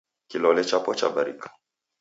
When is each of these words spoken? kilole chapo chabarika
kilole 0.29 0.61
chapo 0.69 0.91
chabarika 0.99 1.47